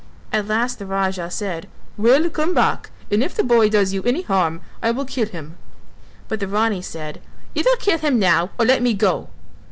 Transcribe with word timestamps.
At 0.33 0.47
last 0.47 0.79
the 0.79 0.87
Raja 0.87 1.29
said 1.29 1.67
"Well, 1.95 2.27
come 2.31 2.55
back 2.55 2.89
and 3.11 3.23
if 3.23 3.35
the 3.35 3.43
boy 3.43 3.69
does 3.69 3.93
you 3.93 4.01
any 4.01 4.23
harm 4.23 4.61
I 4.81 4.89
will 4.89 5.05
kill 5.05 5.27
him." 5.27 5.57
But 6.27 6.39
the 6.39 6.47
Rani 6.47 6.81
said. 6.81 7.21
"Either 7.53 7.69
kill 7.77 7.99
him 7.99 8.17
now 8.17 8.49
or 8.57 8.65
let 8.65 8.81
me 8.81 8.95
go." 8.95 9.29